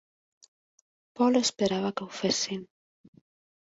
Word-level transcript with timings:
Paul 1.21 1.39
esperava 1.43 1.95
que 2.01 2.09
ho 2.09 2.11
fessin. 2.25 2.69